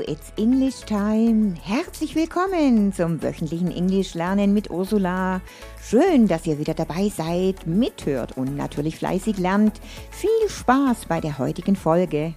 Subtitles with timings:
[0.00, 1.54] It's English time.
[1.62, 5.40] Herzlich willkommen zum wöchentlichen Englisch lernen mit Ursula.
[5.82, 9.80] Schön, dass ihr wieder dabei seid, mithört und natürlich fleißig lernt.
[10.10, 12.34] Viel Spaß bei der heutigen Folge.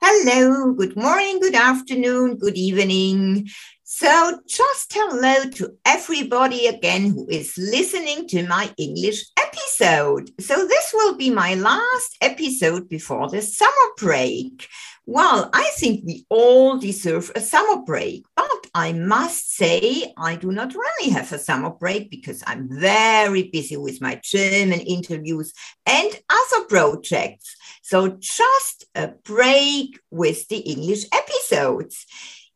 [0.00, 3.48] Hello, good morning, good afternoon, good evening.
[3.96, 10.32] So, just hello to everybody again who is listening to my English episode.
[10.40, 14.66] So, this will be my last episode before the summer break.
[15.06, 20.50] Well, I think we all deserve a summer break, but I must say I do
[20.50, 25.52] not really have a summer break because I'm very busy with my German interviews
[25.86, 27.54] and other projects.
[27.82, 32.06] So just a break with the English episodes.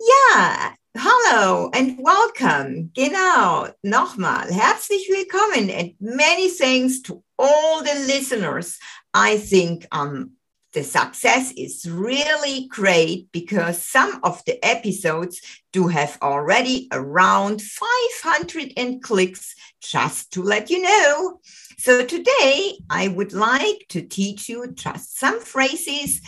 [0.00, 2.90] Yeah, Hallo and welcome.
[2.92, 4.50] Genau, nochmal.
[4.50, 8.78] Herzlich willkommen and many thanks to all the listeners.
[9.14, 10.32] I think um,
[10.72, 15.40] the success is really great because some of the episodes
[15.72, 21.40] do have already around 500 and clicks, just to let you know.
[21.78, 26.20] So today I would like to teach you just some phrases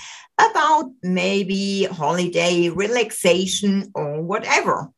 [0.50, 4.90] about maybe holiday relaxation or whatever.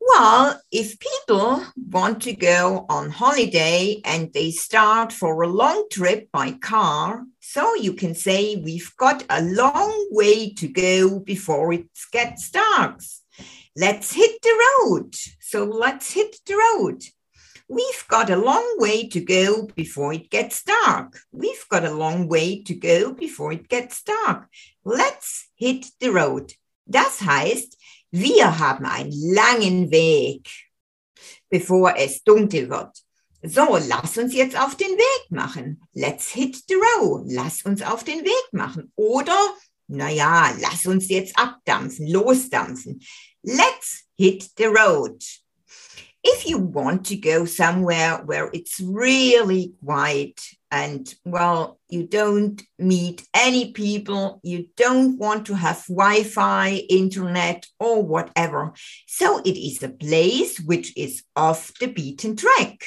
[0.00, 6.28] Well, if people want to go on holiday and they start for a long trip
[6.32, 11.86] by car, so you can say we've got a long way to go before it
[12.12, 13.00] gets dark.
[13.76, 15.14] Let's hit the road.
[15.40, 17.04] So let's hit the road.
[17.70, 21.20] We've got a long way to go before it gets dark.
[21.30, 24.48] We've got a long way to go before it gets dark.
[24.84, 26.52] Let's hit the road.
[26.84, 27.78] Das heißt,
[28.10, 30.50] wir haben einen langen Weg,
[31.48, 33.04] bevor es dunkel wird.
[33.44, 35.80] So, lass uns jetzt auf den Weg machen.
[35.92, 37.26] Let's hit the road.
[37.28, 38.90] Lass uns auf den Weg machen.
[38.96, 39.38] Oder,
[39.86, 43.00] naja, lass uns jetzt abdampfen, losdampfen.
[43.44, 45.22] Let's hit the road
[46.22, 53.26] if you want to go somewhere where it's really quiet and well you don't meet
[53.34, 58.72] any people you don't want to have wi-fi internet or whatever
[59.06, 62.84] so it is a place which is off the beaten track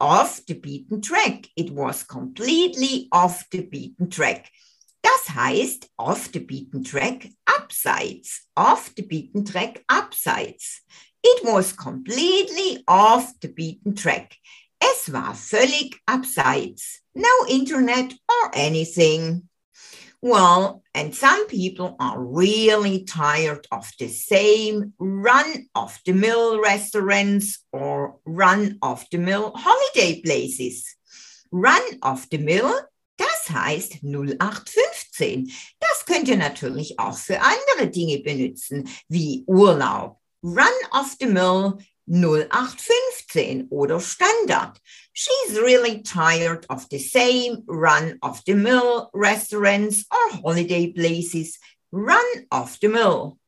[0.00, 4.50] off the beaten track it was completely off the beaten track
[5.02, 8.46] Das heißt, off the beaten track, abseits.
[8.54, 10.82] Off the beaten track, abseits.
[11.22, 14.36] It was completely off the beaten track.
[14.80, 17.00] Es war völlig abseits.
[17.14, 19.48] No internet or anything.
[20.22, 27.64] Well, and some people are really tired of the same run of the mill restaurants
[27.72, 30.94] or run of the mill holiday places.
[31.50, 32.72] Run of the mill,
[33.16, 35.50] das heißt 0815.
[35.78, 41.80] Das könnt ihr natürlich auch für andere Dinge benutzen, wie Urlaub Run of the Mill
[42.10, 44.72] 0815 oder Standard.
[45.12, 51.58] She's really tired of the same run of the mill restaurants or holiday places.
[51.92, 53.38] Run of the mill.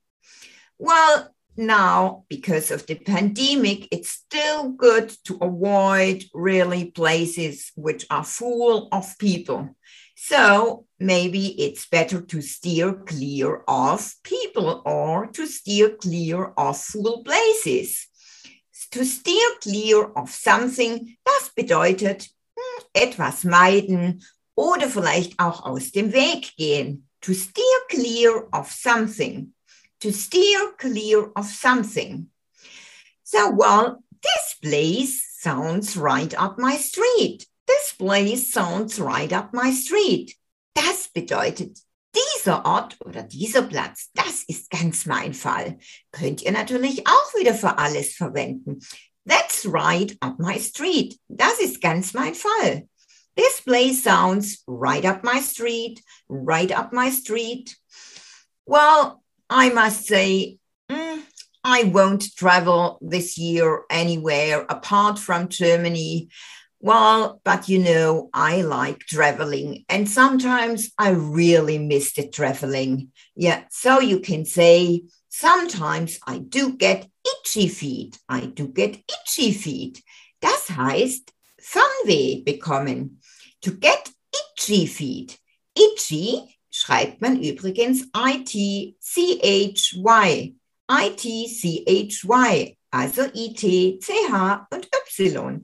[0.78, 8.24] Well, now, because of the pandemic, it's still good to avoid really places which are
[8.24, 9.76] full of people.
[10.24, 17.24] So maybe it's better to steer clear of people or to steer clear of full
[17.24, 18.06] places.
[18.92, 24.22] To steer clear of something, das bedeutet hm, etwas meiden
[24.54, 27.08] oder vielleicht auch aus dem Weg gehen.
[27.22, 29.52] To steer clear of something.
[29.98, 32.30] To steer clear of something.
[33.24, 37.48] So, well, this place sounds right up my street.
[37.92, 40.34] This place sounds right up my street.
[40.74, 41.78] Das bedeutet,
[42.14, 45.78] dieser Ort oder dieser Platz, das ist ganz mein Fall.
[46.10, 48.80] Könnt ihr natürlich auch wieder für alles verwenden.
[49.26, 51.18] That's right up my street.
[51.28, 52.88] Das ist ganz mein Fall.
[53.36, 57.76] This place sounds right up my street, right up my street.
[58.64, 60.58] Well, I must say,
[60.90, 61.22] mm,
[61.62, 66.30] I won't travel this year anywhere apart from Germany.
[66.84, 73.12] Well, but you know, I like traveling and sometimes I really miss the traveling.
[73.36, 78.18] Yeah, so you can say, sometimes I do get itchy feet.
[78.28, 80.02] I do get itchy feet.
[80.40, 83.18] Das heißt, Fernweh bekommen.
[83.60, 85.38] To get itchy feet.
[85.76, 88.96] Itchy schreibt man übrigens I-T-C-H-Y.
[90.88, 95.62] I-T-C-H-Y, also I-T-C-H und Y.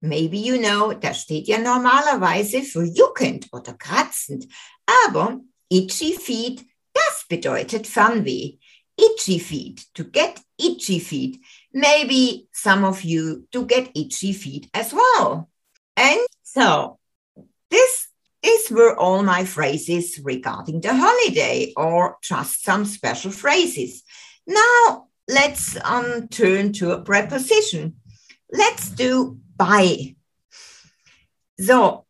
[0.00, 4.46] Maybe you know, das steht ja normalerweise für juckend oder kratzend.
[5.04, 6.64] Aber itchy feet,
[6.94, 8.58] das bedeutet Fernweh.
[8.96, 11.40] Itchy feet, to get itchy feet.
[11.72, 15.48] Maybe some of you do get itchy feet as well.
[15.96, 16.98] And so
[17.70, 18.08] this
[18.42, 24.02] these were all my phrases regarding the holiday or just some special phrases.
[24.46, 27.96] Now let's um, turn to a preposition.
[28.50, 30.14] Let's do by.
[31.60, 32.06] So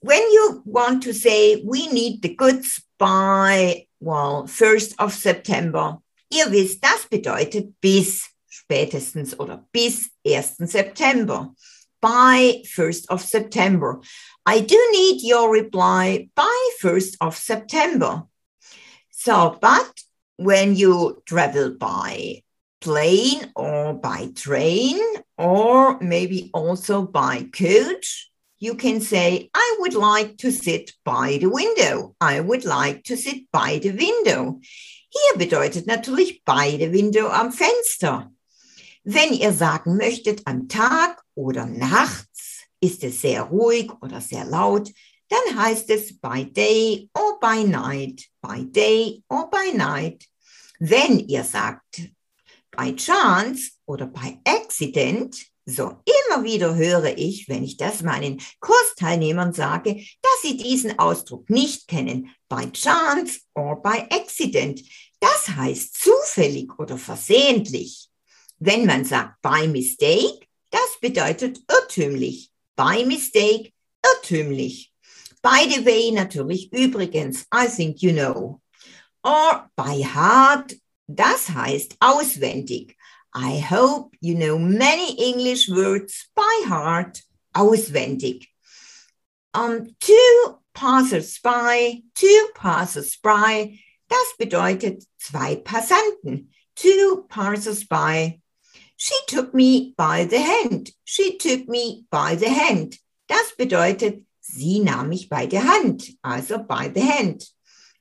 [0.00, 5.98] when you want to say we need the goods by, well, 1st of September,
[6.30, 10.70] ihr wisst, das bedeutet bis spätestens oder bis 1.
[10.70, 11.52] September.
[12.00, 14.00] By 1st of September.
[14.44, 18.28] I do need your reply by 1st of September.
[19.10, 20.02] So, but
[20.36, 22.44] when you travel by
[22.80, 24.98] plane or by train
[25.38, 31.50] or maybe also by coach, you can say, I would like to sit by the
[31.50, 32.14] window.
[32.20, 34.60] I would like to sit by the window.
[35.08, 38.30] Hier bedeutet natürlich by the window am Fenster.
[39.04, 44.90] Wenn ihr sagen möchtet am Tag oder nachts, ist es sehr ruhig oder sehr laut,
[45.28, 50.26] dann heißt es by day or by night, by day or by night.
[50.78, 52.10] Wenn ihr sagt
[52.76, 59.52] by chance oder by accident, so immer wieder höre ich, wenn ich das meinen Kursteilnehmern
[59.52, 64.80] sage, dass sie diesen Ausdruck nicht kennen, by chance or by accident.
[65.18, 68.08] Das heißt zufällig oder versehentlich.
[68.58, 72.50] Wenn man sagt by mistake, das bedeutet irrtümlich.
[72.76, 73.72] By mistake,
[74.04, 74.92] irrtümlich.
[75.42, 78.60] By the way, natürlich übrigens, I think you know.
[79.22, 80.76] Or by heart,
[81.06, 82.96] das heißt auswendig.
[83.34, 87.22] I hope you know many English words by heart,
[87.52, 88.48] auswendig.
[89.52, 96.48] Um, two passers-by, two passers-by, das bedeutet zwei Passanten.
[96.74, 98.40] Two passers-by.
[98.96, 100.90] She took me by the hand.
[101.04, 102.98] She took me by the hand.
[103.28, 107.44] Das bedeutet, sie nahm mich bei der Hand, also by the hand.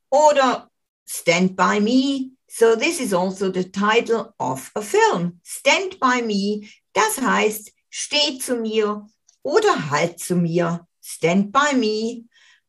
[0.09, 0.69] Oder
[1.05, 5.41] stand by me, So this is also the title of a film.
[5.43, 6.69] Stand by me.
[6.93, 9.05] Das heißt, steh zu mir
[9.43, 10.87] oder halt zu mir.
[11.01, 12.23] Stand by me.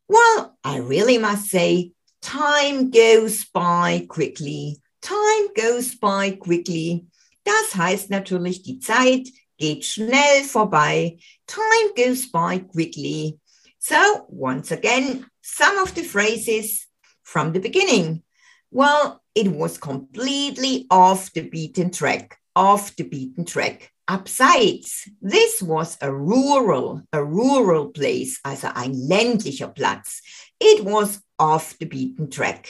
[0.09, 4.81] Well, I really must say, time goes by quickly.
[5.01, 7.07] Time goes by quickly.
[7.45, 11.17] Das heißt natürlich, die Zeit geht schnell vorbei.
[11.47, 13.39] Time goes by quickly.
[13.79, 16.87] So, once again, some of the phrases
[17.23, 18.23] from the beginning.
[18.71, 23.91] Well, it was completely off the beaten track, off the beaten track.
[24.09, 30.21] Abseits, this was a rural, a rural place, also ein ländlicher Platz.
[30.59, 32.69] It was off the beaten track.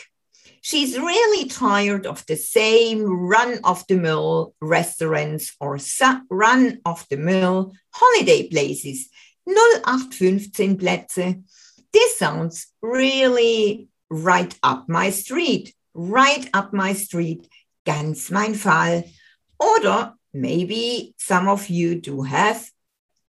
[0.62, 5.78] She's really tired of the same run of the mill restaurants or
[6.30, 9.10] run of the mill holiday places.
[9.48, 11.44] 0815 Plätze.
[11.94, 17.50] This sounds really right up my street right up my street,
[17.86, 19.04] ganz mein Fall.
[19.60, 22.70] Oder maybe some of you do have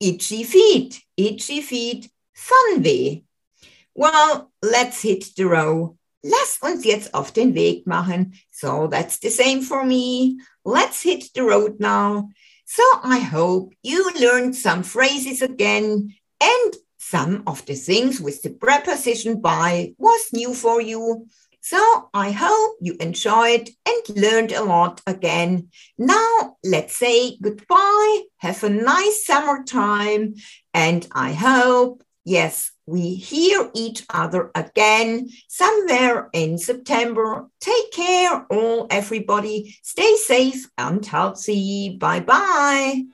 [0.01, 3.23] itchy feet, itchy feet, Fernweh.
[3.95, 5.97] Well, let's hit the road.
[6.23, 8.35] Lass uns jetzt auf den Weg machen.
[8.51, 10.41] So that's the same for me.
[10.65, 12.31] Let's hit the road now.
[12.67, 18.51] So I hope you learned some phrases again and some of the things with the
[18.51, 21.29] preposition by was new for you.
[21.67, 25.71] So I hope you enjoyed and learned a lot again.
[25.99, 28.21] Now let's say goodbye.
[28.37, 30.37] Have a nice summertime.
[30.73, 37.49] And I hope, yes, we hear each other again somewhere in September.
[37.61, 39.77] Take care, all everybody.
[39.83, 41.97] Stay safe and healthy.
[41.99, 43.07] Bye bye.